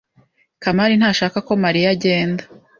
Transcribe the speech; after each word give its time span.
Kamari 0.63 0.93
ntashaka 0.99 1.37
ko 1.47 1.53
Mariya 1.63 1.87
agenda. 1.95 2.43